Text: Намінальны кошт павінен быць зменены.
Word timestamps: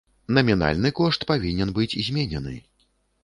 Намінальны 0.35 0.91
кошт 0.99 1.21
павінен 1.31 1.75
быць 1.77 1.97
зменены. 2.09 2.57